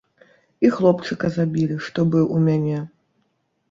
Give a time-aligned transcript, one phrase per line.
[0.67, 2.85] І хлопчыка забілі, што быў у мяне.